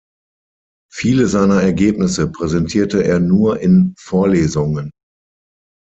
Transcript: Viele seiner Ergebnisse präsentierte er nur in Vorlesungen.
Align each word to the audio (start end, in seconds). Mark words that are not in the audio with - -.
Viele 0.91 1.27
seiner 1.27 1.61
Ergebnisse 1.61 2.31
präsentierte 2.31 3.03
er 3.03 3.19
nur 3.19 3.59
in 3.59 3.93
Vorlesungen. 3.99 4.89